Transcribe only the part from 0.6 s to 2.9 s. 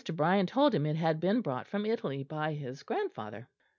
him it had been brought from Italy by his